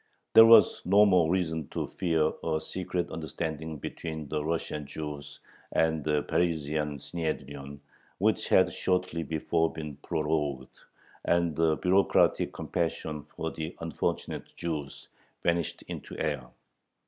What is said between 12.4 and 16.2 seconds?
compassion for the unfortunate Jews vanished into